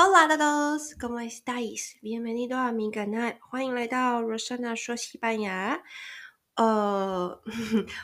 [0.00, 1.98] Hola todos, ¿cómo estáis?
[2.00, 5.82] Bienvenido a mi canal，欢迎来到 Rosana 说西班牙。
[6.54, 7.42] 呃，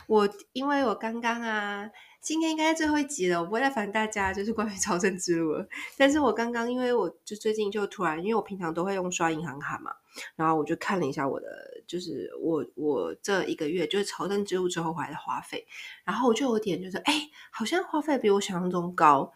[0.09, 1.89] 我因为我刚刚啊，
[2.21, 5.69] 今天应该是最后一集了，我不会再烦大家，就是关于朝圣之路了。
[5.97, 9.93] 但是我刚刚因为我就最近就突然，因为我平常都会用刷银行卡嘛，
[10.35, 11.47] 然后我就看了一下我的，
[11.87, 15.65] 就是我我这一个月就是朝圣之路之后回来的花费，
[16.03, 19.33] 然后我就有点就是哎，好像花费比我想象中高。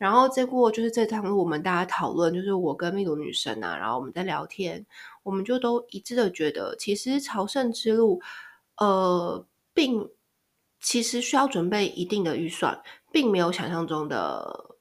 [0.00, 4.86] 然后结果就是这趟路，我们大家讨论，就是我跟秘鲁女生啊，然后我们在聊天，
[5.22, 8.22] 我们就都一致的觉得，其实朝圣之路，
[8.78, 10.08] 呃，并
[10.80, 12.82] 其实需要准备一定的预算，
[13.12, 14.74] 并没有想象中的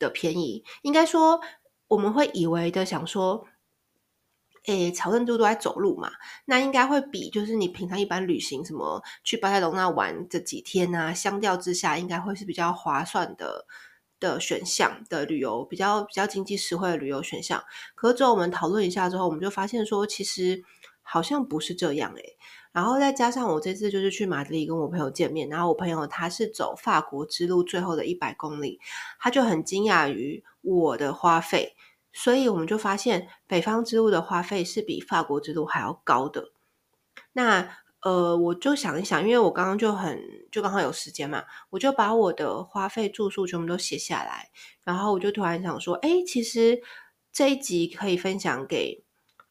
[0.00, 0.64] 的便宜。
[0.82, 1.40] 应该说，
[1.86, 3.46] 我们会以为的想说，
[4.66, 6.10] 诶，朝圣之路都在走路嘛，
[6.46, 13.66] 那应该会比就是你平常一般旅行，什么去巴塞隆那玩这几天啊，相较之下，应该会是比较划算的。
[14.20, 17.62] 的选项的旅游比较比较经济实惠的旅游选项，
[17.94, 20.62] 可是之后我们讨论一下之后，我们就发现说，其实
[21.02, 22.36] 好像不是这样诶。
[22.72, 28.80] 然后再加上我这次就是去马德里跟我朋友见面，然后我朋友他是走法国之路最后的一百公里，
[29.20, 31.76] 他就很惊讶于我的花费，
[32.12, 36.50] 所以我们就发现北方之路的花费是比法国之路还要高的。
[37.32, 44.50] 那呃，我就想一想，因为我刚刚就很就刚好有时间嘛，我就把我的花费住宿全部都写下来，
[44.84, 46.80] 然后我就突然想说，哎，其实
[47.32, 49.02] 这一集可以分享给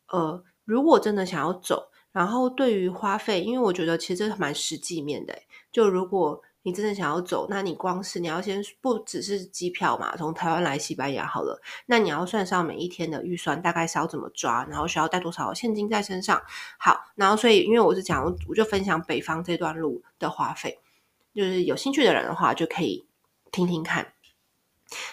[0.08, 5.38] 呃，如果真的想要走，然后对于花费，因为我觉得其实这蛮实际面的，
[5.72, 6.42] 就如果。
[6.64, 16.42] 你真的想要走，那你光是你要先不只是机票嘛，从台湾来西班牙好了，那你要算上每一天的预算，大概是要怎么抓，然后需要带多少现金在身上。
[16.80, 20.80] 好，然后所以因为我是讲，我就分享北方这段路的花费，
[21.36, 23.06] 就是有兴趣的人的话就可以
[23.52, 24.14] 听听看。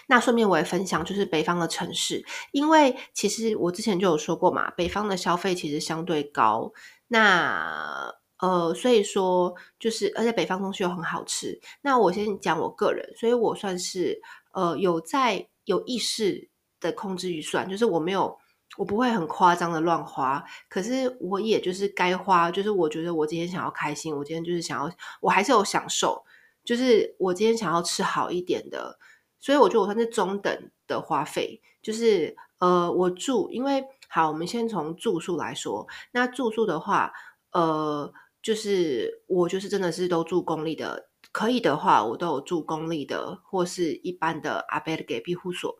[0.07, 6.71] 那顺便我也分享，就是北方的城市，因为其实我之前就有说过嘛，北方的消费其实相对高。
[7.07, 11.59] 那呃，所以说就是，而且北方东西又很好吃。
[11.81, 14.19] 那我先讲我个人，所以我算是
[14.51, 16.49] 呃有在有意识
[16.79, 18.35] 的控制预算，就是我没有，
[18.77, 20.43] 我不会很夸张的乱花。
[20.67, 26.25] 可是我也就是该花，就是我觉得我今天想要开心，我今天就是想要，我还是有享受，
[26.63, 28.97] 就是我今天想要吃好一点的，
[29.39, 31.61] 所以我觉得我算是中等的花费。
[31.83, 37.13] 就是呃，我住，因为好，我们先从住宿来说，那住宿的话，
[37.51, 38.11] 呃。
[38.41, 45.77] 就是我就是真的是都住公立的，可以的话我都有住公立的或是一般的 albergue 庇护所。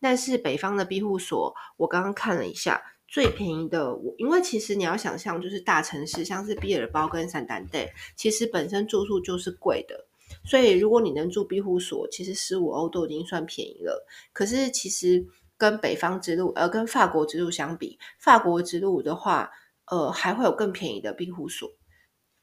[0.00, 7.78] 但是北方的庇护所，我刚刚看了一下，最便宜的我，因为其实你要想象，就是大城市像是毕尔包跟圣丹德，
[8.14, 10.06] 其实本身住宿就是贵的。
[10.44, 14.06] 所以如果你能住庇护所，其实十五欧都已经算便宜了。
[14.32, 15.24] 可是其实
[15.56, 19.50] 跟北方之路，呃，跟法国之路相比，法国之路的话，
[19.86, 21.70] 呃，还会有更便宜的庇护所。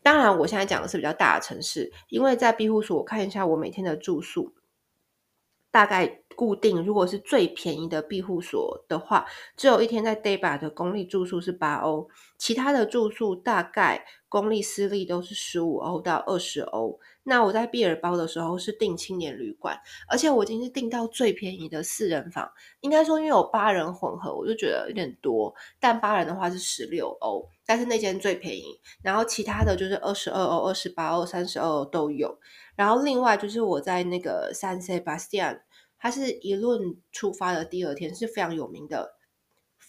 [0.03, 4.53] 当然，我现在讲的是比较大的城市，因为在庇护所，我看一下我每天的住宿，
[5.71, 9.25] 大概固定，如果是最便宜的庇护所的话，
[9.55, 16.99] 只有一天在 Deba 的公立住宿是八欧，其他的住宿大概公立私立都是十五欧到二十欧。
[17.23, 19.79] 那我在毕尔包的时候是订青年旅馆，
[20.09, 22.51] 而且我已经是订到最便宜的四人房。
[22.81, 25.53] 应该说，因为有八人混合，我就觉得有点多。
[25.79, 28.79] 但八人的话是十六欧，但是那间最便宜。
[29.01, 32.37] 然后其他的就是二十二欧、二十八欧、三十二欧都有。
[32.75, 35.61] 然后另外就是我在那个 San Sebastian，
[35.97, 39.15] 它是一论出发的第二天是非常有名的。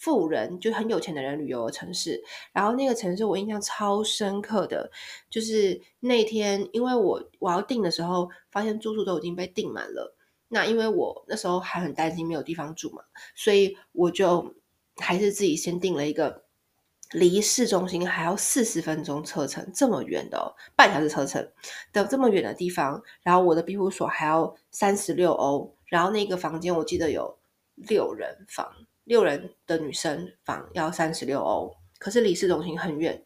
[0.05, 2.23] 富人就很有钱的人旅游的城市，
[2.53, 4.91] 然后那个城市我印象超深刻的，
[5.31, 10.15] 就是那天，因为我我要订的时候，发现住宿都已经被订满了。
[10.47, 13.01] 那因为我那时候还很担心没有地方住嘛，
[13.33, 14.53] 所以我就
[14.97, 16.43] 还是自己先订了一个
[17.13, 21.51] 离市中心还要四十分钟车程这么远的哦，半小时车程
[21.91, 27.39] 的这么远的地方，然后我的庇护所还要三十六欧，然后那个房间我记得有
[27.73, 28.71] 六人房。
[29.05, 33.23] 六人的女生房要三十六欧，可是离市中心很远。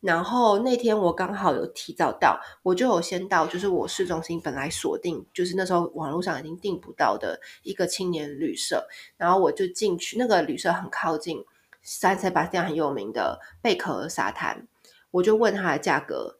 [0.00, 8.86] 然后那天我刚好有提早到，我就有先到，就是我市中心本来锁定，就是那时候网络上已经订不到的一个青年旅社。
[9.16, 11.44] 然后我就进去，那个旅社很靠近
[11.82, 14.66] 三塞巴斯蒂很有名的贝壳沙滩。
[15.10, 16.38] 我就问他的价格，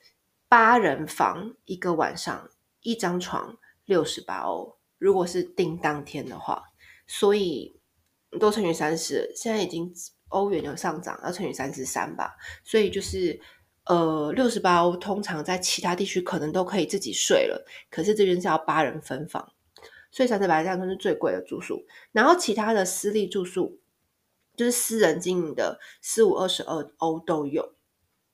[0.48, 2.48] 八人房一个晚上，
[2.82, 6.64] 一张床六十八欧，如果是订当天的话，
[7.06, 7.77] 所以。
[8.38, 9.92] 都乘以三十，现在已经
[10.28, 12.36] 欧元有上涨，要乘以三十三吧。
[12.62, 13.40] 所以就是
[13.86, 19.52] 呃六十八欧，通常在其他地区可能都可以自己睡了，可是这边是要八人分房，
[20.10, 21.82] 所以三四百这样算是最贵的住宿。
[22.12, 23.80] 然后其他的私立住宿，
[24.56, 27.74] 就是私人经营的，四五、二十二欧都有。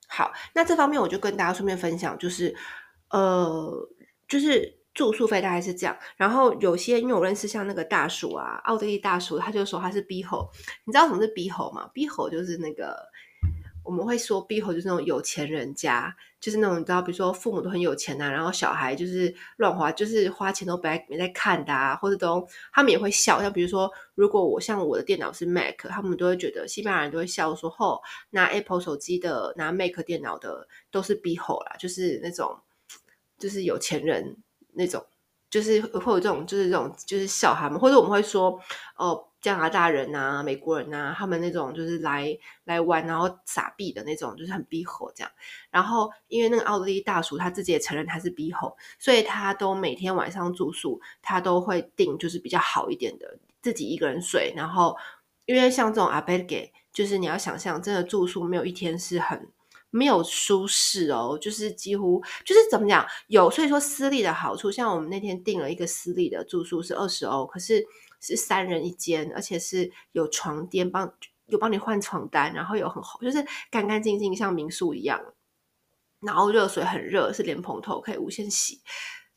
[0.08, 2.54] 好，那这方面我就跟大家顺便分享，就是
[3.10, 3.88] 呃，
[4.26, 4.83] 就是。
[4.94, 10.48] 住宿费大概是这样，然后有些因为我认识像那个大叔啊，奥地利大叔，他就说他是 BHO，
[10.84, 12.96] 你知道什么是 BHO 吗？BHO 就是那个
[13.84, 28.00] 我们会说 BHO 就是那种有钱人家，就是那种你知道，比如说父母都很有钱呐、然后小孩就是乱花，就是花钱都没没在看的啊，或者都他们也会笑，像比如说如果我像我的电脑是 Mac，他们都会觉得西班牙人都会笑说，吼，
[28.30, 32.56] 拿 Apple 手机的拿 Mac 电脑的都是 BHO 啦，就是那种
[33.40, 34.36] 就是有钱人。
[34.74, 35.04] 那种
[35.50, 38.60] 就是会有这种，就是这种，就是笑他们，或者我们会说，
[38.96, 45.30] 哦，加拿大人啊，美国人啊，他们那种就是来来玩，然后撒币的那种，就是很逼吼这样。
[45.70, 54.52] 然后因为那个奥地利大叔他自己也承认他是逼吼，所以他都每天晚上住宿，他都会订就是比较好一点的，自己一个人睡。
[54.56, 54.96] 然后
[55.46, 59.48] 因为像这种阿贝给就是你要想象，真的住宿没有一天是很。
[59.94, 67.86] 没有舒适哦，就是几乎就是怎么讲有，所以说私立的好处，像我们那天订了一个私立的住宿是二十欧，可是
[68.20, 71.14] 是三人一间，而且是有床垫帮
[71.46, 75.22] 有帮你换床单，然后有很好，就是干干净净像民宿一样，
[76.18, 78.80] 然后热水很热，是莲蓬头可以无限洗，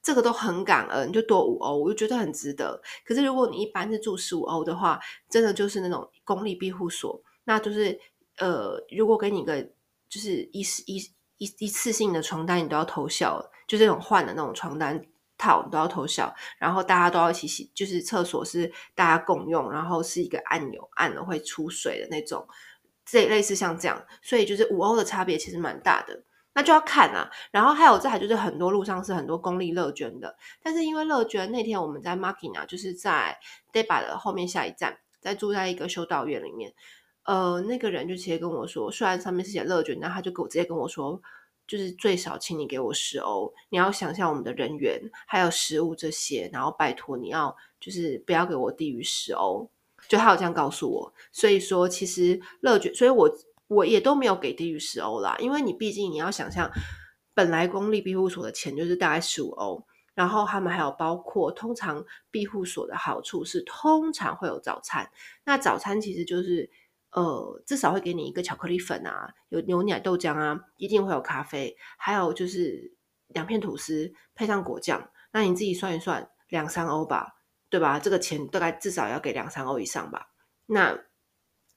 [0.02, 2.82] 这个都很感恩，就多五欧，我就觉得很值得。
[3.06, 5.00] 可是如果你一般是住十五欧的话，
[5.30, 8.00] 真的就是那种公立庇护所，那就是
[8.40, 9.70] 呃，如果给你一个。
[10.10, 10.98] 就是一一
[11.38, 15.00] 一一次性的床单，你都要偷笑，就这种换的那种床单
[15.38, 16.34] 套，你都要偷笑。
[16.58, 22.48] 然后大家都要一起洗，就是厕所是大家共用，然后是一个按钮按了会出水的那种，
[23.06, 24.04] 这类似像这样。
[24.22, 26.24] 所以就是五欧的差别其实蛮大的，
[26.54, 27.30] 那就要看啊。
[27.52, 33.38] 然后还有这还就是很多路上是很多公立乐捐的，但是因为乐捐那天我们在 Máquina 就是在
[33.72, 36.74] Deba 的后面下一站，在住在一个修道院里面。
[37.28, 41.22] 呃，那个人就直接跟我说，虽然上面是写乐捐，但他就给我直接跟我说，
[41.68, 43.54] 就是最少请你给我十欧。
[43.68, 49.70] 你要想象我们的人员还有食物这些，然后拜托你要就是不要给我低于十欧。
[50.08, 53.30] 就他有这样告诉我，所以说其实乐捐，所以我
[53.68, 56.72] 我也都没有给低于十欧啦，因为你毕竟你要想象，
[57.34, 59.84] 本来公立庇护所的钱就是大概十五欧，
[60.14, 65.12] 然后他们还有包括通常庇护所的好处是通常会有早餐，
[65.44, 66.70] 那早餐其实就是。
[67.18, 72.96] 呃，至少会给你一个巧克力粉啊，有牛奶豆浆啊，一定会有咖啡，还有就是
[73.30, 77.38] 两片吐司配上果酱，那你自己算一算，两三欧吧，
[77.72, 78.00] 对吧？
[78.00, 80.28] 这个钱大概至少要给两三欧以上吧，
[80.68, 80.96] 那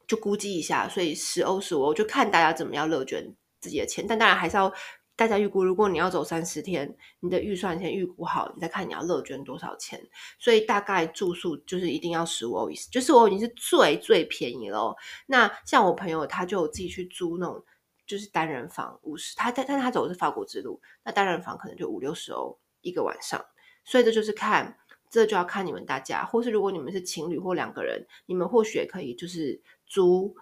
[0.07, 4.71] 就估计一下，所以十欧十五欧就看大家怎么样乐捐自己的钱，但当然还是要。
[5.20, 10.00] 大家预估，如果你要走三十天，你的预算先预估好，你再看你要乐捐多少钱。
[10.38, 14.96] 所以大概住宿就是一定要十五欧以，就是我已经是最最便宜了。
[15.26, 17.62] 那像我朋友，他就自己去租那种
[18.06, 23.44] 就是单人房五十，他但但他走的是法国之路，那单人房可能就五六十欧一个晚上。
[23.84, 24.78] 所以这就是看，
[25.11, 30.34] 这就要看你们大家，或是如果你们是情侣或两个人，你们或许也可以就是租，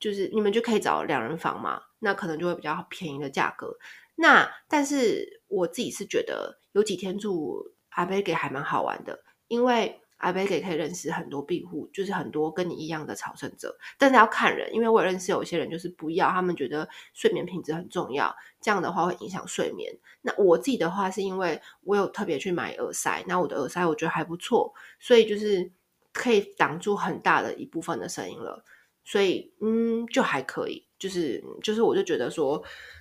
[0.00, 3.78] 就是你们就可以找两人房嘛，那可能就会比较便宜的价格。
[4.20, 13.78] 那但是我自己是觉得有几天住阿贝给还蛮好玩的，因为阿贝给可以认识很多庇护，就是很多跟你一样的朝圣者。
[13.96, 19.96] 但是要看人，因为我认识有些人就是不要，他们觉得睡眠品质很重要，这样的话会影响睡眠。
[20.22, 25.70] 那我自己的话是因为我有特别去买耳塞，那我的耳塞我觉得还不错，所以就是
[26.12, 28.64] 可以挡住很大的一部分的声音了，
[29.04, 32.60] 所以嗯就还可以，就是就是我就觉得说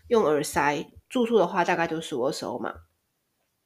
[0.09, 0.87] 用耳塞。
[1.09, 2.73] 住宿的话，大概就十五二十欧嘛。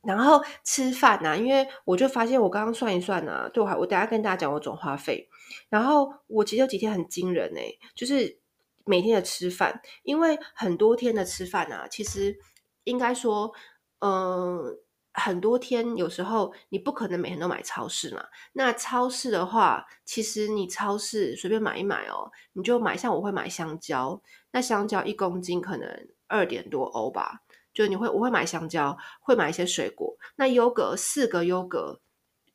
[0.03, 5.29] 然后吃饭呢、啊，因为我就发现我刚刚算一算呢、啊，对我还我等下跟大家讲我总花费。
[5.69, 7.61] 然后我其实有几天很惊人呢，
[7.93, 8.39] 就是
[8.83, 12.35] 每天的吃饭，因为很多天的吃饭啊，其实
[12.83, 13.53] 应该说，
[13.99, 14.75] 嗯、
[15.13, 18.25] 很多天有时候你不可能每天都买超市嘛。
[18.53, 24.19] 那超市的话，其实你超市随便买一买哦，你就买，像我会买香蕉，
[24.51, 26.07] 那香蕉一公斤可能。
[26.31, 27.41] 二点多欧吧，
[27.73, 30.17] 就你会我会买香蕉，会买一些水果。
[30.37, 31.99] 那优格四个优格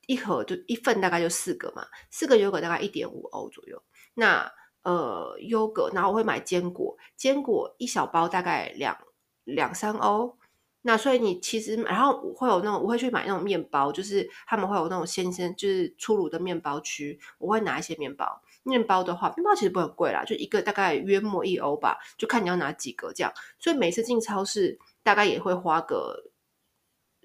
[0.06, 3.82] 一盒就一份大概就四个嘛，四个优格大概一点五欧左右。
[4.14, 4.50] 那
[4.82, 8.96] 呃优格，然后我会买坚果，坚果一小包大概两
[9.44, 10.38] 两三欧。
[10.82, 18.40] 那所以你其实然后我会有那种我会去买那种面包，就是他们会有那种新鲜就是出炉的面包区，我会拿一些面包。
[18.66, 23.32] 面包的话，面包其实不很贵啦，就一个大概约莫一欧吧，就看你要拿几个这样。
[23.60, 26.30] 所以每次进超市大概也会花个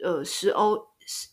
[0.04, 0.88] 呃十欧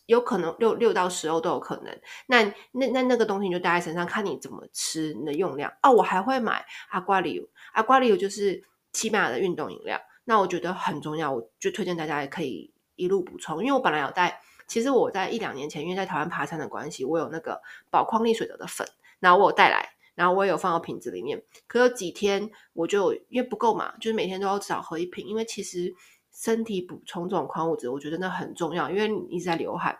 [0.07, 2.01] 有可能六六到十欧都有可能。
[2.25, 5.71] 那那那那个东西你就带在身上，看你怎么吃，你的用量。
[5.83, 8.63] 哦，我还会买阿瓜里欧，阿瓜里欧就是
[8.93, 10.01] 西班牙的运动饮料。
[10.25, 13.63] 那我觉得很重要，我就推荐大家也可以一路补充。
[13.63, 17.61] 因为我本来有带，其实我在一两年前，因为在台湾爬山的关系，我有那个
[17.91, 18.87] 宝矿力水得的粉，
[19.19, 19.87] 然后我有带来。
[20.19, 25.95] 然后我也有放到瓶子里面，可有几天我就因为不够嘛，就是每天都要少喝一瓶，因为其实
[26.29, 29.97] 身体补充这种矿物质，我觉得那很重要，因为你一直在流汗，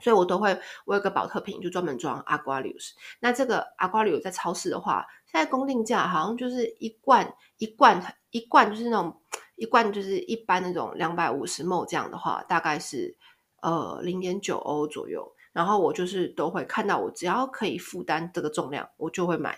[0.00, 2.94] 所以我都会我有个保特瓶，就专门装阿瓜里斯。
[3.20, 9.20] 那这个阿瓜里斯在超市的话，现在公定价好像就是一罐一罐一罐就是那种
[9.56, 13.14] 一罐就是一般那种两百五十 ml 这样的话，大概是
[13.60, 15.30] 呃零点九欧左右。
[15.54, 19.56] 然后我就是都会看到，我只要可以负担这个重量，我就会买。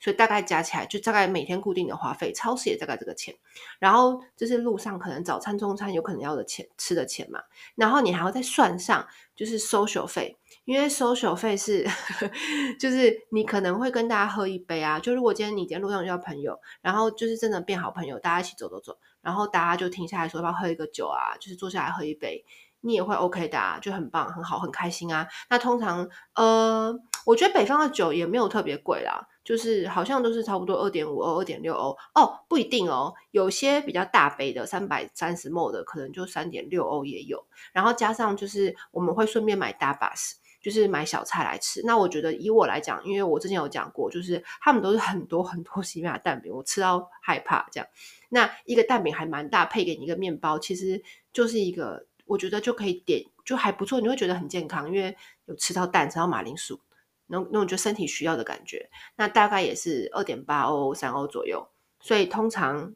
[0.00, 3.34] 所以大概加起来，就大概每天固定的花费，超市也大概这个钱。
[3.80, 7.40] 然后就是路上可能早餐、中餐有可能要的钱，吃的钱嘛。
[7.74, 11.84] 然后你还要再算上就是 social 费，因为 social 费是，
[12.78, 15.00] 就是你可能会跟大家喝一杯啊。
[15.00, 22.44] 就如果今天你今天路上遇到朋友，然后就是真的变好朋友，大家一起走走走，然后大家就停下来说要不要喝一个酒啊，就是坐下来喝一杯。
[22.80, 25.26] 你也会 OK 的啊，就很棒，很好，很开心啊。
[25.50, 26.94] 那通常，呃，
[27.26, 33.12] 我觉得北方的酒也没有特别贵啦，就是好像都是差不多二点五欧、二点六欧哦，不一定哦。
[33.32, 37.44] 有些比较大杯的三百三十 ml 的，可能就三点六欧也有。
[37.72, 41.82] 然后加上就是我们会顺便买 tapas，就是买小菜来吃。
[41.84, 47.88] 那我觉得以我来讲，因为我之前有讲过，就是他们都是很多很多西班牙蛋饼，我吃到害怕这样。
[48.28, 52.06] 那一个蛋饼还蛮大，配给你一个面包，其实就是一个。
[52.28, 55.16] 我觉得就可以点，就还不错，你会觉得很健康，因为
[55.46, 56.78] 有吃到蛋，吃到马铃薯，
[57.26, 58.90] 那那种就身体需要的感觉。
[59.16, 61.66] 那大概也是二点八欧、三欧左右，
[62.00, 62.94] 所以通常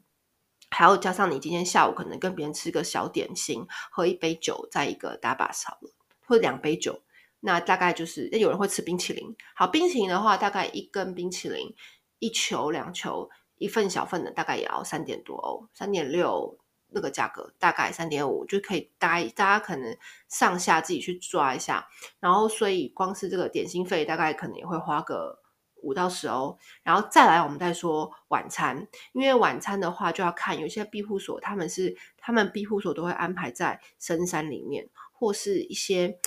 [0.69, 5.79] 还要加上你今天下午可能跟别人吃个小点心，喝一杯酒，再一个打把勺，
[6.27, 7.01] 或者两杯酒，
[7.39, 9.35] 那大概就是有人会吃冰淇淋。
[9.55, 11.73] 好，冰淇淋的话，大概一根冰淇淋
[12.19, 16.57] 一球、两球，一份小份的，大概也要三点多欧，三点六。
[16.93, 19.97] 那个价格大概三点五，就可以大家大家可能
[20.29, 21.87] 上下自己去抓一下，
[22.19, 25.39] 然后所以光是这个点心费大概可能也会花个
[25.81, 36.19] 五到十欧，然后再来我们再说晚餐，因为晚餐的话就要看有些庇护所他们是他们庇护所都会安排在深山里面或是一些。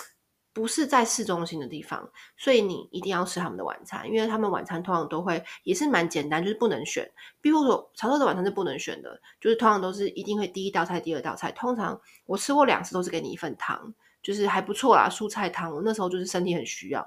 [0.57, 7.07] 不是在市中心的地方，所以你一定要吃他们的晚餐，因为他们晚餐通常都会也是蛮简单，就是不能选。
[7.43, 11.53] 比如说潮州的晚餐是不能选的，就是通常都是一定会第一道菜、第二道菜。
[11.53, 15.71] 通常我吃过两次都是给你一份汤，就是还不错啦，蔬菜汤。
[15.71, 17.07] 我那时候就是身体很需要。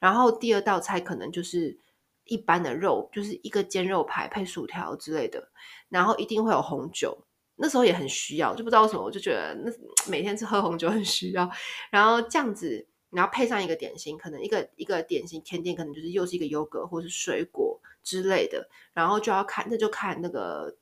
[0.00, 1.78] 然后第二道菜可能就是
[2.24, 5.48] 一般的肉，就是一个煎肉排配薯条之类的。
[5.88, 7.24] 然后一定会有红酒，
[7.58, 9.72] 那时候也很需要，就不知道为什么我就觉得那
[10.10, 11.50] 每天吃喝红酒很需要。
[11.90, 12.86] 然后这样子。
[13.10, 18.68] 然后配上一个点心，可能一个一个点心甜点，可能就是又是一个优格或是水果之类的。
[18.92, 20.76] 然后就要看，那就看那个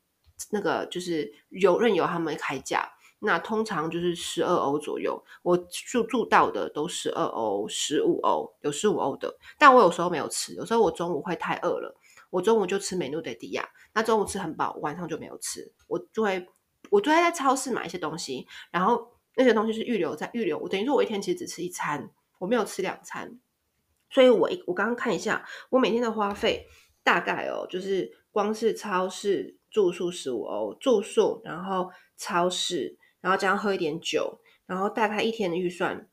[0.51, 2.85] 那个就是有任由他们开价。
[3.19, 9.33] 那通常就是十二欧左右，我住住到的都十二欧、十五欧，有十五欧的。
[9.57, 11.95] 但我有时候没有吃，有时候我中午会太饿了，
[12.29, 13.65] 我中午就吃美努德迪亚。
[13.93, 16.45] 那中午吃很饱，晚上就没有吃，我就会
[16.91, 20.57] 我就会在超市买一些东西，然后那些东西是预留在预留。
[20.59, 22.09] 我等于说我一天其实只吃一餐。
[22.39, 23.39] 我没有吃两餐，
[24.11, 26.67] 所以我一我刚刚看一下，我每天的花费
[27.01, 36.07] 大概哦，就是光是超市住宿十五欧，住宿，然后超市，然后这样喝一点酒，然后大概一天的预算，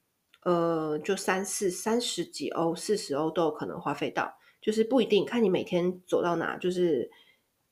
[0.45, 7.11] 呃，就三四三十几欧、四十欧都有可能花费到，就是不一定看你每天走到哪，就是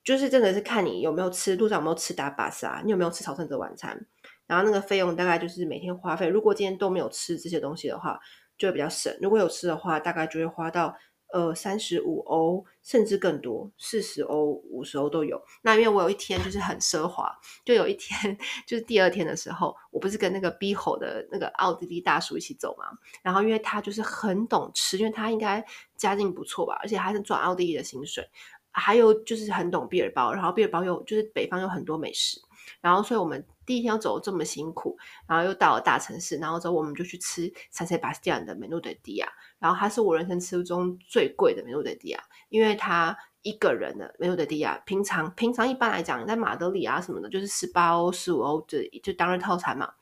[0.05, 4.07] 就是真的是看你有没有吃路上有没有吃大巴沙，你有没有吃朝圣者晚餐，
[4.47, 8.21] 然后那个费用大概就是每天花费，如果今天都没有吃这些东西的话。
[8.59, 10.95] 就会比较省，如果有吃的话，大概就会花到
[11.33, 15.43] 呃三十五欧，甚至更多，四十欧、五十欧都有。
[15.63, 22.87] 那因为我有一天就是很奢华，就有一天就是第二天的时候，我不是跟那个 B 吼的那个奥地利大叔一起走嘛，
[23.23, 25.65] 然后因为他就是很懂吃，因为他应该
[25.97, 28.29] 家境不错吧，而且还是赚奥地利的薪水，
[28.73, 32.41] 还有就是很懂毕尔包，然后毕尔包有就是北方有很多美食。
[32.81, 39.27] 然后，所以我们第一天要走这么辛苦，然后又到了大城市，然后之后我们就去吃 San Sebastián 的 Menú del Día，
[39.59, 49.93] 然后它是我人生吃中最贵的 Menú del Día，因为它一个人的 Menú del Día，平常平常一般来讲，在马德里啊什么的，就是十八欧、十五欧就就当日套餐嘛。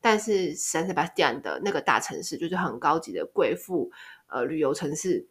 [0.00, 3.90] 但是 San Sebastián 的那个大城市，就是很高级的贵妇
[4.28, 5.26] 呃旅游城市，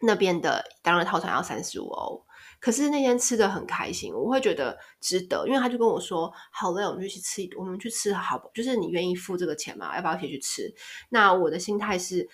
[0.00, 2.24] 那边的单人套餐要三十五欧。
[2.58, 9.96] 可是那天吃的很开心，我会觉得值得，因为他就跟我说：“好累，我们就去吃，我们去吃好，就是你愿意付这个钱吗？
[9.96, 10.74] 要不要一起去吃？”
[11.08, 12.28] 那我的心态是，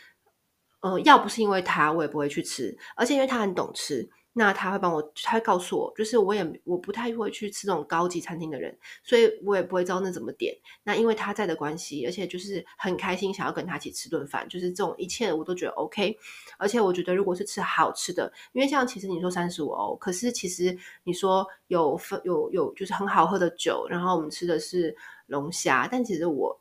[0.80, 4.10] 呃，要不是因为他，我也不会去吃，而且因为他很懂吃。
[4.38, 10.54] 那他会帮我，他会告诉我，就是我也我不太会去吃这种高级餐厅的人，所以我也不会知道那怎么点。
[10.84, 16.14] 那因为他在的关系，而且就是很开心，想要跟他一起吃顿饭，就是这种一切我都觉得 OK。
[16.58, 24.94] 而且我觉得如果是吃好吃的，因为像其实你说三十五欧，可是其实你说有分有有就是很好喝的酒，然后我们吃的是
[25.28, 26.60] 龙虾，但其实我。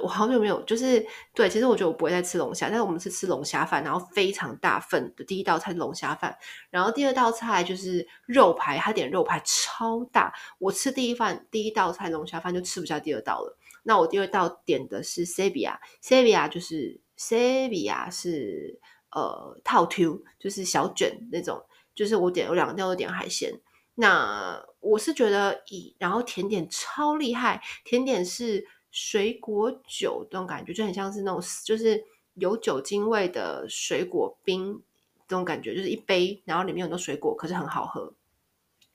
[0.00, 6.36] 我好久没有，就是对，其实我觉得我不会再吃龙虾，但是我们是吃龙虾饭，然后非常大份的第一道菜是龙虾饭，
[6.70, 13.58] 然后第二道菜就是肉排，他点肉排超大，我吃第一饭第一道菜龙虾饭就吃不下第二道了。
[13.82, 18.78] 那我第二道点的是 Sebia，Sebia 就是 Sebia 是
[19.10, 23.60] 呃套 Q，就是小卷那种，就是我点有两道都点海鲜。
[23.94, 28.66] 那我是觉得以，然后甜点超厉害，甜点是。
[28.92, 34.82] 水果酒这种感觉就很像是那种，就是有酒精味的水果冰
[35.26, 38.12] 这种感觉，就是一杯，然后里面有很多水果，可是很好喝。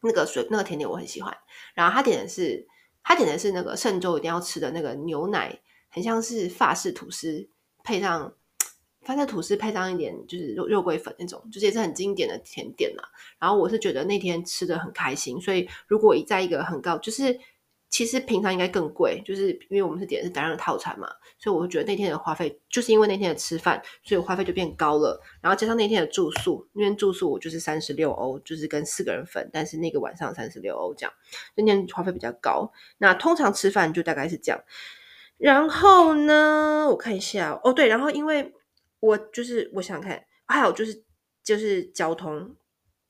[0.01, 1.35] 那个水那个甜点我很喜欢。
[1.73, 2.67] 然后他点的是
[3.03, 7.49] 他点的是那个圣周一定要吃的那个牛奶，很像是法式吐司
[7.83, 8.31] 配上
[9.01, 13.03] 法式吐司配上一点就是肉肉桂粉那种，就是也是很经典的甜点嘛。
[13.39, 17.39] 然后我是觉得那天吃的很开心，所以如果一在一个很高就是。
[17.97, 25.19] 其实平常应该更贵，就是因为我们是点的是单人套餐嘛，所以我就觉得那天的花费，就是因为那天的吃饭，所以花费就变高了。
[25.41, 31.13] 然后加上那天的住宿，那天住宿我就是三十六欧，就是跟四个人分，但是那个晚上三十六欧这样，
[31.55, 32.71] 那天花费比较高。
[32.99, 34.61] 那通常吃饭就大概是这样。
[35.39, 38.53] 然后呢，我看一下哦，对，然后因为
[38.99, 41.03] 我就是我想想看，还有就是
[41.43, 42.55] 就是交通，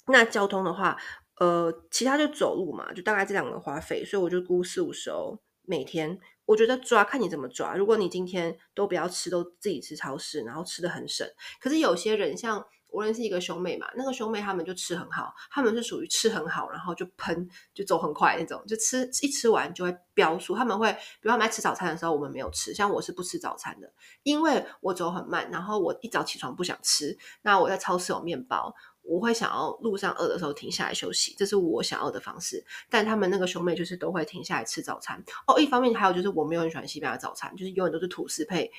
[0.06, 0.96] 那交通的话。
[1.40, 6.20] 呃，其他就走路嘛，就大概这两个花费，所以我就估四五十欧每天。
[6.46, 7.76] 我觉得抓看你怎么抓。
[7.76, 11.28] 如果你今天都不要吃，都自己吃超市，然后吃得很省。
[11.60, 20.56] 可是有些人像我认识一个兄妹嘛，那个兄妹他们就吃很好，他们是属于吃很好，然后就喷就走很快那种，就吃一吃完就会飙速。
[20.56, 23.92] 他们会，比如他们吃早餐的时候，我们没有吃，像我是不吃早餐的，
[24.24, 27.18] 因为我走很慢，然后我一早起床不想吃。
[27.42, 28.74] 那我在超市有面包。
[29.08, 32.64] 我会想要路上饿的时候停下来休息，这是我想要的方式。
[32.90, 35.60] 但他们那个兄妹就是都会停下来吃早餐哦。
[35.60, 38.70] 一方面还有就是我没有很喜欢西班牙早餐，就是永远都是吐司配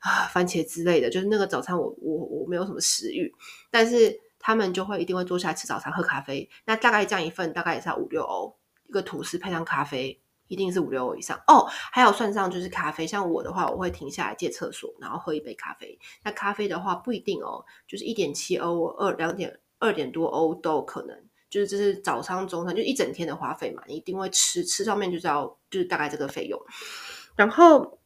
[0.00, 3.34] 啊番茄之类的，就是那个早餐我我我没有什么食欲。
[3.70, 8.54] 但是他们就会一定会坐下来吃早餐喝咖啡，那大概这样一份大概也是要五六欧，
[8.86, 11.66] 一个吐司配上咖啡一定是五六欧以上哦。
[11.70, 15.98] 还有算上就是咖啡，像我的话我会停下来借厕所，然后喝一杯咖啡。
[16.22, 19.58] 那咖啡的话不一定哦，就是一点七欧二两点。
[19.80, 21.16] 二点多欧都可能，
[21.50, 26.56] 就是这是早餐、中餐，就一整天的花费嘛，你一定会吃，吃上面就是要就是大概这个费用，
[27.34, 27.98] 然后，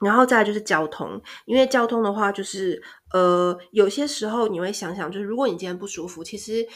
[0.00, 6.66] 然后再就是交通，因为交通的话就是呃，有些时候你会想想，就是如果你今天不舒服，其实。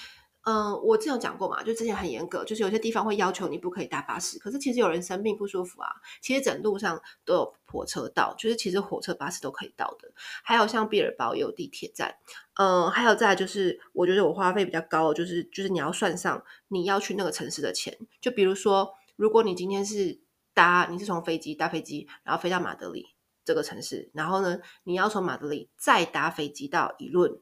[0.44, 4.40] 嗯，我之前有讲过嘛，就之前很严格，就是有些地方会要求你不可以搭巴士。
[4.40, 5.88] 可是其实有人生病不舒服啊，
[6.20, 10.10] 其实整路上都有火车到，就是其实火车、巴士都可以到的。
[10.42, 12.16] 还有像毕尔包也有地铁站。
[12.54, 17.96] 嗯，还有再就是，我觉得我花费比较高，就是就是你要算上你要去那个城市的钱。
[18.20, 20.20] 就比如说，如果你今天是
[20.52, 23.06] 搭，你是从飞机搭飞机，然后飞到马德里
[23.44, 27.40] 这个城市，然后呢，你要从马德里再搭飞机到伊伦。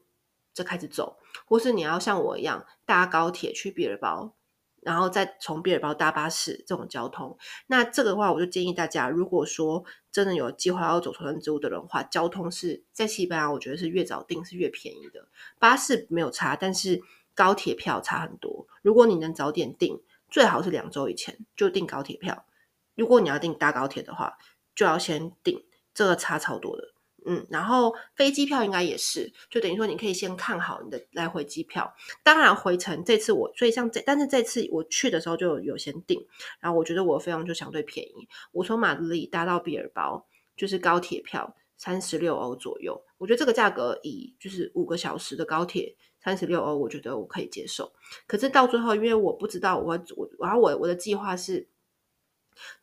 [0.53, 4.35] 就开始走，或是你要像我一样搭高铁去毕尔包，
[4.81, 7.37] 然后再从毕尔包搭巴士这种交通。
[7.67, 15.29] 那这个的话，我就建议大家，如果说真的有计划要走朝圣之路的人的话，交通是在西班牙，我觉得是越早订是越便宜的。
[15.57, 17.01] 巴士没有差，但是
[17.33, 18.67] 高铁票差很多。
[18.81, 22.45] 如果你能早点订，最好是两周以前就订高铁票。
[22.95, 24.37] 如果你要订搭高铁的话，
[24.75, 26.91] 就要先订，这个差超多的。
[27.25, 31.93] 嗯，然后飞机票应该也是，就等于说你可以先看好你的来回机票。
[32.23, 36.25] 当然回程这次我，所以像这，但是这次我去的时候就有先订，
[36.59, 38.27] 然后我觉得我的费用就相对便宜。
[38.51, 47.91] 我从马德里搭到毕尔包，就是高铁票三十六欧左右，我觉得这个价格以就是五个小时的高铁三十六欧，我觉得我可以接受。
[48.25, 51.67] 可是到最后，因为我不知道我我，然后我我的计划是。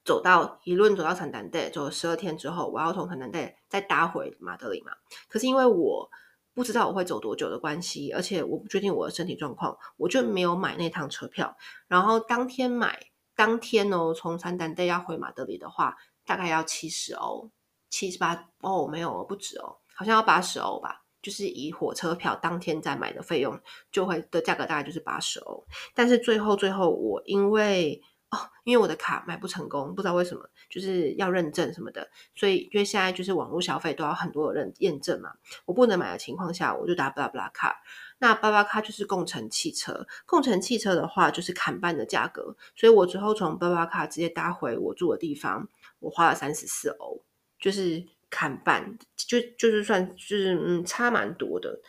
[0.04, 4.92] 走到一路走到桑坦代，走了十二天之后，我要从桑坦代再搭回马德里嘛。
[5.28, 6.10] 可是因为我
[6.54, 11.56] 不知道我会走多久的关系，而且我不确定我的身体状况，我就没有买那趟车票。
[11.86, 12.98] 然后当天买，
[13.36, 17.50] 当天哦，从桑坦代要回马德里的话，大概要七十欧，
[17.88, 21.04] 七十八哦，没有，不止哦，好像要八十欧吧。
[21.20, 25.66] 就是以火车票当天再买的费用，就会的价格大概就是八十欧。
[25.92, 35.32] 但是最后最后我因为哦，因为我的卡买不成功，不知道为什么，就是要认证什么的，所以因为现在就是网络消费都要很多人验证嘛，
[35.64, 37.82] 我不能买的情况下，我就打巴拉巴拉卡。
[38.18, 45.66] 那巴巴卡就是共乘汽车，共乘汽车的话就是砍半的价格，所以我之后从巴巴卡直接搭回我住的地方，
[46.00, 47.22] 我花了三十四欧，
[47.58, 51.80] 就是砍半，就就是算就是嗯差蛮多的，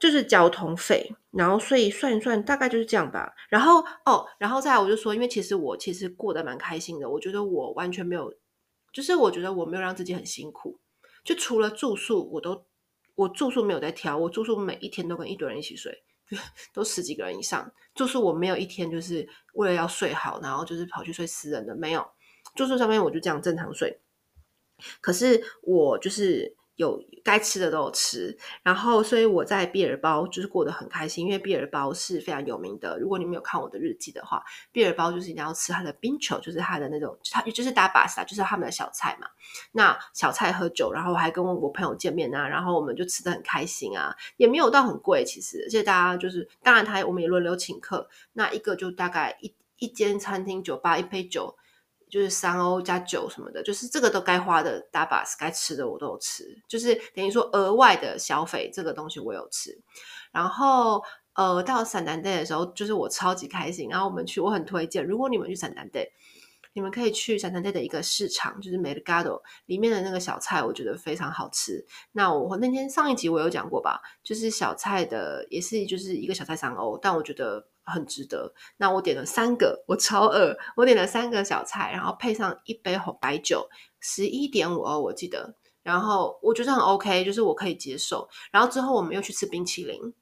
[0.00, 3.34] 就是交通费，然后所以算一算大概就是这样吧。
[3.48, 8.32] 然后哦，然后再来我就说，因为其实我其实过得蛮开心的，我觉得我完全没有，
[8.92, 10.78] 就是我觉得我没有让自己很辛苦，
[11.24, 12.64] 就除了住宿我都。
[13.14, 16.04] 我住宿没有在挑，我住宿每一天都跟一堆人一起睡，
[16.72, 17.72] 都十几个人以上。
[17.92, 22.06] 住宿我没有一天就是为了要睡好，然后就是跑去睡私人的，没有。
[22.54, 24.00] 住宿上面我就这样正常睡。
[25.00, 26.56] 可是我就是。
[26.78, 32.96] 有该吃的都有吃，然后所以我在毕尔包就是过得很开心，因为毕尔包是非常有名的。
[33.00, 39.26] 如果你没有看我的日记的话，毕尔包就是一定要吃它的冰球，就是它的那种，它就是 tapas 就是他们的小菜嘛。
[39.72, 51.56] 那小菜喝酒，然后我还跟我朋友见面啊，然后我们就吃得很开心啊，也没有到很贵其实，而且大家就是，当然他我们也轮流请客，那一个就大概一一间餐厅酒吧一杯酒。
[52.10, 59.78] 就是三欧加酒什么的，就是这个都该花的 tapas 该吃的我都有吃，就是等于说额外的消费，这个东西我有吃。
[60.32, 61.02] 然后
[61.34, 63.88] 呃，到陕南 day 的时候，就是我超级开心。
[63.88, 66.08] 然后我们去，我很推荐，如果你们去陕南 day，，
[66.72, 71.86] 你们可以去陕南 day 的一个市场，就是 Mercado 里面的那个小菜，我觉得非常好吃。
[72.12, 77.66] 那我那天上一集我有讲过吧，就是小菜的也是就是一个小菜三欧，但我觉得。
[77.88, 78.52] 很值得。
[78.76, 83.68] 那我点了三个，我超饿，我点了三个小菜，然后配上一杯红白酒，
[84.00, 85.54] 十一点五欧我记得。
[85.82, 88.28] 然后我觉得很 OK，就是我可以接受。
[88.50, 90.12] 然后之后我们又去吃冰淇淋，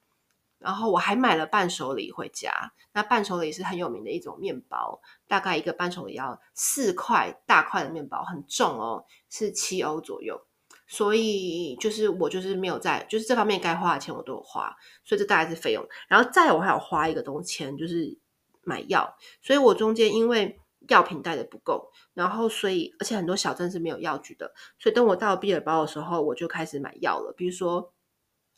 [0.61, 2.73] 然后我还买了伴手礼回家。
[2.93, 10.46] 那伴手礼是很有名的一种面包，大概一个伴手礼要四块大块的面包，很重哦，是七欧左右。
[10.89, 14.73] 所以就是我就是没有在，就是这方面该花的钱我都有花，
[15.05, 15.85] 所以这大概是费用。
[16.07, 18.17] 然后再我还有花一个东西钱，就是
[18.63, 19.17] 买药。
[19.43, 27.35] 所以我中间因为药品带的不够，然后所以而且很多小镇是没有药局的，所以等我到毕尔包的时候，我就开始买药了。
[27.37, 27.93] 比如说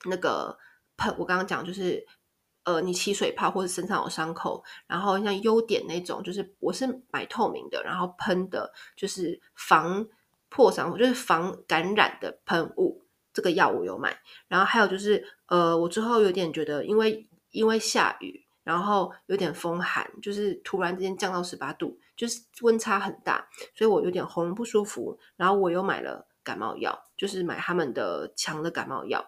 [0.05, 0.59] 那个
[0.99, 2.07] 喷，我刚刚讲就是
[2.64, 10.07] 呃，你起水泡或者身上有伤口，然后像优点那种，就是我是买透明的，然后喷的就是防。
[10.49, 14.19] 破伤，我就是防感染的喷雾，这个药我有买。
[14.49, 25.19] 然后还有就是，呃，我之后有点觉得，因为因为下雨，然后有点风寒，就是突然之间降到十八度，就是温差很大，所以我有点喉咙不舒服。
[25.37, 29.25] 然后我又买了感冒药，就是买他们的强的感冒药。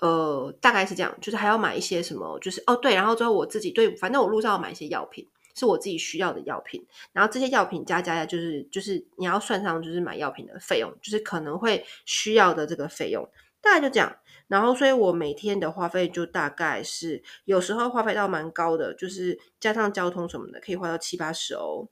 [0.00, 5.26] 呃，大概是这样，就是还要买一些什么，就是哦对，然后之后我自己对，反正我路上要买一些药品。
[5.54, 13.28] 是我自己需要的药品，然后这些药品加加加，就是就是你要算上就是买药品的费用，就是可能会需要的这个费用，
[13.60, 14.16] 大概就这样。
[14.48, 21.88] 然后，所以我每天的花费就大概是有时候花费到蛮高的，就是加上交通什么的，可以花到七八十欧。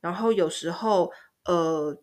[0.00, 1.10] 然后有时候
[1.46, 2.00] 呃，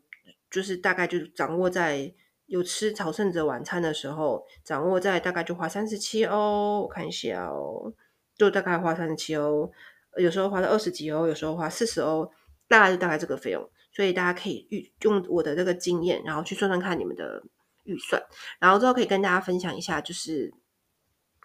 [0.52, 2.14] 就是大概就掌握在
[2.48, 6.82] 有吃朝圣者晚餐的时候，掌握在大概就花三十七欧。
[6.82, 7.94] 我看一下哦，
[8.36, 9.72] 就大概花三十七欧。
[10.18, 12.32] 有时候花了二十几欧，有时候花四十欧，
[12.68, 17.44] 大概就大概这个费用，所以大家可以预用我的这个经验，然后去算算看你们的
[17.84, 18.22] 预算，
[18.60, 20.54] 然后之后可以跟大家分享一下，就是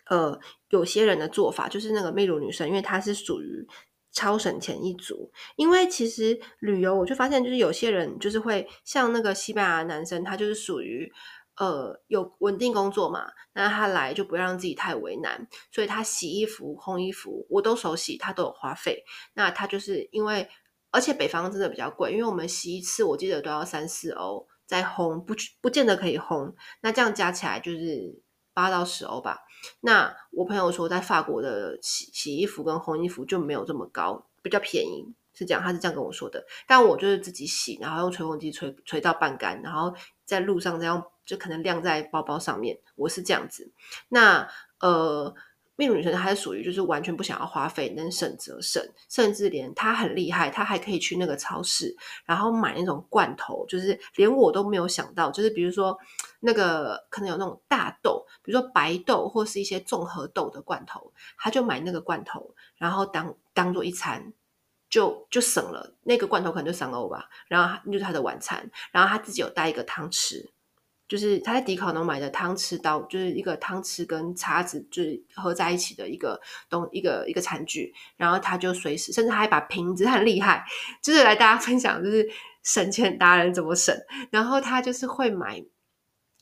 [0.07, 0.38] 呃
[0.70, 3.66] 有些人的做法，就是那个秘鲁女生，因为她是属于
[4.12, 11.12] 超省钱一族，因为其实旅游我就发现，就是有些人就是会像那个西班牙男生，他就是属于。
[11.59, 13.33] 呃，有稳定工作嘛？
[13.53, 19.05] 那他来就不要让自己太为难，所以他洗衣服、烘衣服，我都手洗，他都有花费。
[19.35, 20.49] 那他就是因为，
[20.92, 26.55] 而且北方真的比较贵，因为我们洗一次，我记得都要三四欧，再烘不不见得可以烘。
[26.81, 28.23] 那这样加起来就是
[28.55, 29.40] 八到十欧吧。
[29.81, 36.47] 那我朋友说，在法国的洗洗衣服跟烘衣服就没有这么高，比较便宜，是这样，他是这样跟我说的。
[36.68, 39.92] 但我就是自己洗，然后用吹风机吹吹到半干，然后
[40.25, 41.03] 在路上再用。
[41.29, 43.71] 就可能晾在包包上面，我是这样子。
[44.09, 44.49] 那
[44.81, 45.35] 呃，
[45.77, 55.99] 秘鲁女神她是属于就是完全不想要花费，能省则省，甚至连她很厉害，她还可以去那个超市，然后买那种罐头，就是连我都没有想到，就是比如说
[56.41, 64.33] 那个可能有那种大豆，比如说白豆或是一些综合豆的罐头，她就买那个罐头，然后当当做一餐，
[64.88, 70.49] 就就省了那个罐头可能就三欧吧，然后就是她的晚餐，然后她自己有带一个汤匙。
[71.09, 80.62] 就是他在迪卡侬买的汤匙刀，就是一个汤匙跟叉子就是合在一起的一个东一个一个餐具，然后他就随时，甚至他还把瓶子，很厉害，
[81.03, 82.29] 就是来大家分享就是
[82.62, 83.97] 省钱达人怎么省，
[84.31, 85.64] 然后他就是会买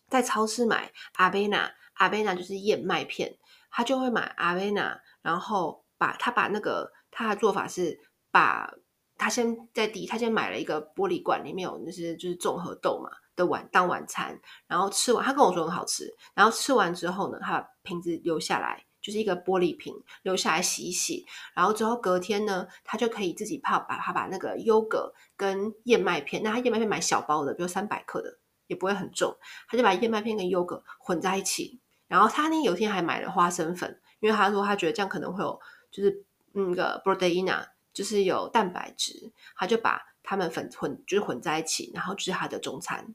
[0.09, 3.37] 在超市买阿贝娜，阿贝娜就是燕麦片，
[3.71, 8.01] 他就会买阿贝娜，然后把他把那个他的做法是
[8.33, 8.75] 把
[9.17, 13.11] 他先在第，他先买了一个玻璃罐，里面有那些就是综合豆嘛。
[13.37, 16.13] 的晚当晚餐，然后吃完，他跟我说很好吃。
[16.35, 21.25] 然后吃完之后呢，他把瓶子留下来，就是一个玻璃瓶，留下来洗一洗。
[21.55, 29.37] 然后之后隔天呢，他就可以自己泡，把他把那个优格跟燕麦片，那他燕麦片买小包的，比如三百克的，也不会很重。
[29.69, 31.79] 他就把燕麦片跟优格混在一起。
[32.09, 39.33] 然后他那有一天还买了花生粉，因为他说他觉得这样可能会有，就是那个 b r o t e i n a 就是有蛋白质。
[39.57, 43.15] 他就把他们粉混，就是混在一起，然后就是他的中餐。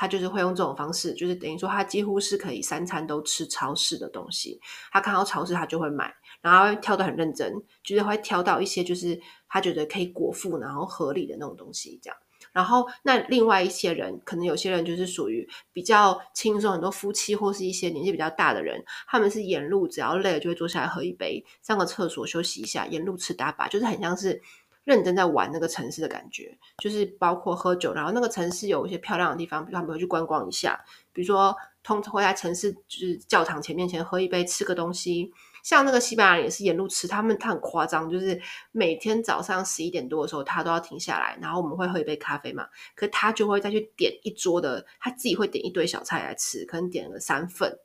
[0.00, 4.60] 他就是会用这种方式，就是等于说他几乎是可以三餐都吃超市的东西。
[4.92, 12.16] 他看到超市他就会买，然后挑得很认真，就是会挑到一些就是他觉得可以果腹然后合理的那种东西这样。
[12.52, 24.40] 然后那另外一些人，可能有些人就是属于比较轻松，很多夫妻或是一些年纪比较大的人，他们是沿路只要累了就会坐下来喝一杯，上个厕所休息一下，沿路吃大把，就是很像是。
[24.88, 35.30] 认真在玩那个城市的感觉，就是包括喝酒，然后那个城市有一些漂亮的地方，比如他们会去观光一下，比如说通常会在城市就是教堂前面前喝一杯，吃个东西。
[35.62, 38.40] 像那个西班牙人也是沿路吃，他们他很夸张，就是
[38.72, 47.78] 每天早上十一点多的时候，他都要停下来，然后我们会喝一杯咖啡嘛，可他就会再去点一桌的，他自己会点一堆小菜来吃，可能点了三份。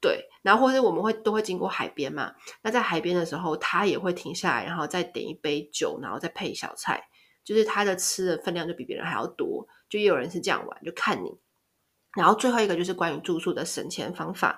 [0.00, 7.10] 对，然后或者我们会都会经过海边嘛，那在海边的时候，他也会停下来，然后再点一杯酒，然后再配小菜，
[7.44, 11.38] 就是他的吃的分量就比别人还要多，就也有人是这样玩，就看你。
[12.16, 14.56] 然后最后一个就是关于住宿的省钱方法，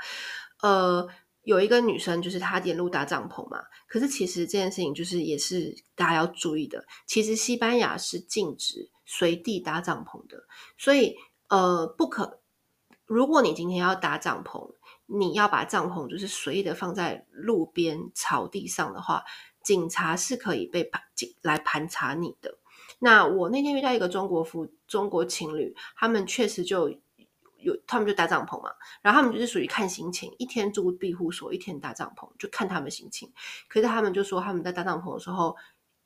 [0.62, 1.08] 呃，
[1.42, 10.44] 有一个女生就是她沿路搭帐篷嘛，可是其实这件事情就是也是大家要注意的，其实西班牙是禁止随地搭帐篷的，
[10.78, 11.16] 所以
[11.48, 12.40] 呃不可，
[13.06, 14.76] 如果你今天要搭帐篷。
[15.06, 19.24] 你要把帐篷就是随意的放在路边草地上的话，
[19.62, 21.02] 警察是可以被盘
[21.42, 22.58] 来盘查你的。
[22.98, 26.88] 那我那天遇到一个中国夫中国情侣，他们确实就
[27.58, 28.70] 有他们就搭帐篷嘛，
[29.02, 33.32] 然后他们就是属于看心情，一天住庇护所，一天搭帐篷，就看他们心情。
[33.68, 35.56] 可是他们就说他们在搭帐篷的时候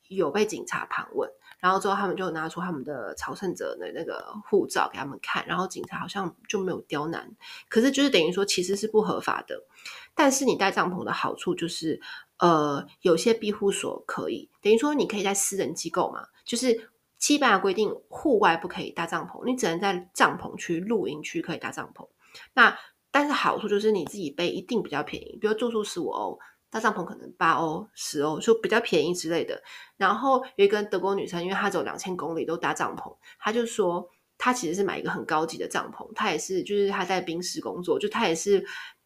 [0.07, 1.29] 有被警察盘问。
[1.59, 7.35] 然后之后，他们就拿出他们的朝圣者的那个护照给他们看，然后警察好像就没有刁难，
[7.67, 9.63] 可是就是等于说其实是不合法的。
[10.13, 11.99] 但是你带帐篷的好处就是，
[12.37, 22.07] 呃，有些庇护所可以，等于说你可以在私人机构嘛，就是西班牙规定户外不可以搭帐篷，你只能在帐篷区、露营区可以搭帐篷。
[22.53, 22.77] 那
[23.09, 26.39] 但是好处就是你自己背一定比较便宜，比如住宿十五欧。
[26.69, 29.61] 搭帐篷可能八欧、十欧，就比较便宜之类的。
[29.95, 36.11] 然后有一个德国女生，因为她走两千公里都搭帐篷，她就说她其实是买一个很高级的帐篷。
[36.13, 38.65] 她也是，就是她在冰室工作，就她也是，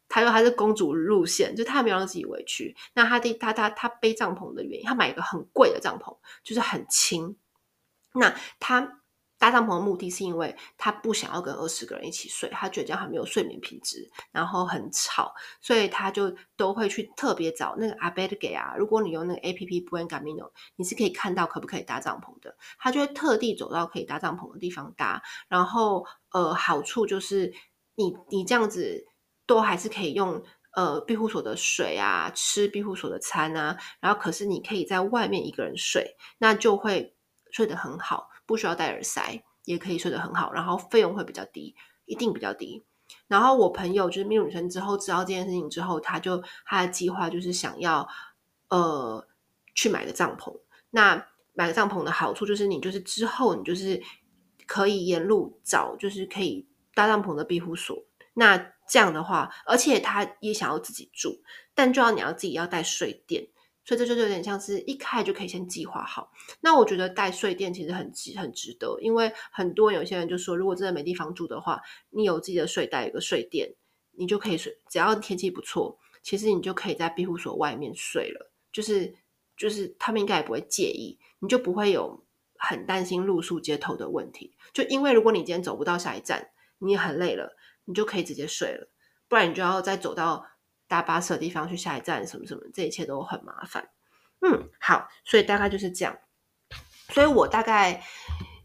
[0.09, 2.75] 她说她是公主路线，就她没有让自己委屈。
[2.93, 7.37] 那她的她她她背帐篷的原因，她买一个很贵的帐篷，就是很轻。
[8.13, 9.00] 那她。
[9.41, 18.75] 搭帐篷的目的是因为他不想要跟二十个人一起睡，他觉得这样很没有睡眠品质，然后很吵，所以他就都会去特别找那个 albergue 啊。
[18.77, 22.55] 如果你用那个 APP Buen Camino，你是可以看到可不可以搭帐篷的。
[22.77, 25.23] 他就会特地走到可以搭帐篷的地方搭。
[25.47, 27.51] 然后呃，好处就是
[27.95, 29.07] 你你这样子
[29.47, 30.43] 都还是可以用
[30.75, 33.75] 呃庇护所的水啊，吃庇护所的餐啊。
[33.99, 37.15] 然后可是你可以在外面一个人睡，那就会
[37.49, 38.29] 睡得很好。
[38.45, 41.75] 不需要戴耳塞，也可以睡得很好，然后费用会比较低，
[42.05, 42.83] 一定比较低。
[43.27, 48.07] 然后我朋友就是秘鲁女生，之后知道这件事情之后，他就他的计划就是想要
[48.69, 49.25] 呃
[49.75, 50.59] 去买个帐篷。
[50.89, 54.01] 那买个帐篷的好处就是，你就是之后你就是
[54.65, 58.05] 可以沿路找，就是可以搭帐篷的庇护所。
[58.33, 61.41] 那这样的话，而且他也想要自己住，
[61.75, 63.47] 但就要你要自己要带睡垫。
[63.91, 66.31] 所以这就有点像是一开就可以先计划好。
[66.61, 73.75] 那我觉得带睡垫其实很值很值得，因为很多有些人就说，如果真的没地方住的话，你有自己的睡袋，有个睡垫，
[74.13, 74.77] 你就可以睡。
[74.87, 78.49] 只要天气不错，其实你就可以在庇护所外面睡了。
[78.71, 79.13] 就是
[79.57, 82.23] 就是他们应该也不会介意，你就不会有
[82.55, 84.55] 很担心露宿街头的问题。
[84.71, 88.87] 就因为如果你今天走不到下一站，你也很累了，你就可以直接睡了，
[89.27, 90.47] 不然你就要再走到。
[90.91, 93.87] 搭巴士的地方去下一站什么什么，这一切都很麻烦。
[94.41, 96.17] 嗯，好，所以大概就是这样。
[97.13, 98.03] 所以我大概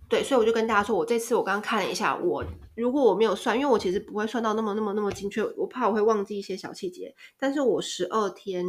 [0.08, 7.14] 对，所以我就跟大家说，我这次我刚刚看了一下，我如果我没有算，因为我其实不会算到那么那么那么精确，我怕我会忘记一些小细节。
[7.38, 8.64] 但是我十二天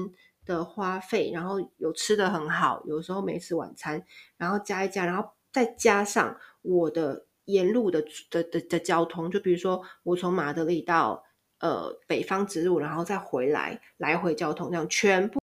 [0.45, 4.05] 的花费，然后有吃的很好，有时候没吃晚餐，
[4.37, 11.23] 然后加一加，然后再加上我的沿路的的的的交通，就比如说我从马德里到
[11.59, 15.39] 呃北方直路，然后再回来来回交通这样全部。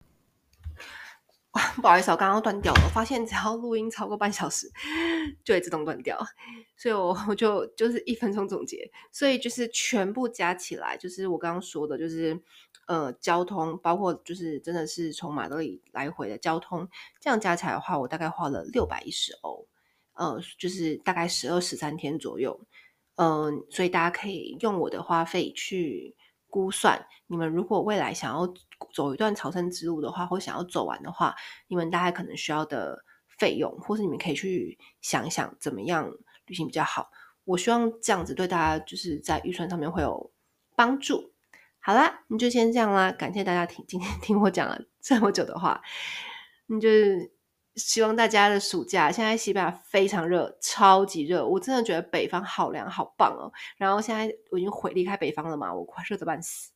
[1.82, 2.80] 不好意思，我刚刚断掉了。
[2.84, 4.70] 我发现只要录音超过半小时，
[5.44, 6.16] 就会自动断掉。
[6.76, 8.88] 所以我我就就是一分钟总结。
[9.10, 12.40] 所以就是全部加起来，就是我刚刚说的，就是
[12.86, 19.66] 呃交通，包括就是真的是从马德里来回的交通，这样加起来的话，我大概花了六百一十欧，
[20.14, 22.60] 呃，就是大概十二十三天左右。
[23.22, 26.16] 嗯、所以大家可以用我的花费去。
[26.52, 28.52] 估算你们如果未来想要
[28.92, 31.32] 走一段朝圣之路的话，或想要走完的话，
[31.68, 33.04] 你们大概可能需要的
[33.38, 36.12] 费用，或是你们可以去想一想怎么样
[36.46, 37.12] 旅行比较好。
[37.44, 40.32] 我希望这样子对大家就是在预算上面会有
[40.74, 41.30] 帮助。
[41.78, 45.80] 好啦，你就先这样啦，感谢大家听今天听我讲了这么久的话，
[46.66, 47.30] 你就是。
[47.76, 53.52] 希望大家的暑假，现在西班牙非常热，超级热，我真的觉得北方好凉好棒哦。
[53.76, 56.72] 然后现在我已经回离开北方了嘛，我快热得半死，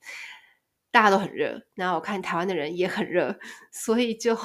[0.90, 1.60] 大家都很热。
[1.74, 3.36] 然后我看台湾的人也很热，
[3.72, 4.38] 所以就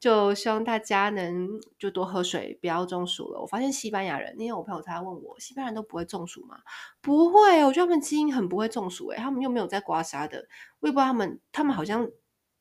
[0.00, 3.40] 就希望大家能就多喝水，不要中暑了。
[3.40, 6.58] 我发现西班牙人，那天我朋友他问我，西班牙人都不会中暑吗？
[7.00, 10.48] 不会，我觉得他们基因很不会中暑，诶，他们又没有在刮痧的，
[10.80, 12.10] 我也不知道他们，他们好像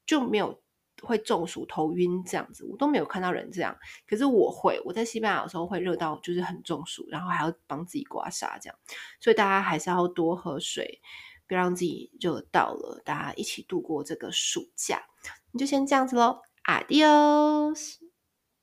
[0.05, 0.60] 就没有。
[1.01, 3.75] 会中暑、头晕这样子，我都没有看到人这样。
[4.07, 8.77] 可是我会，我在西班牙的时候会热到就是很中暑，然后还要帮自己刮痧这样。
[9.19, 11.01] 所以大家还是要多喝水，
[11.47, 13.01] 别让自己热到了。
[13.05, 15.03] 大家一起度过这个暑假，
[15.51, 18.00] 你就先这样子喽，Adios。